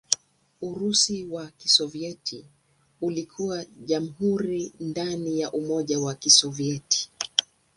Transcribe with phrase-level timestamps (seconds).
[0.61, 2.45] Urusi wa Kisovyeti
[3.01, 7.11] ulikuwa jamhuri ndani ya Umoja wa Kisovyeti.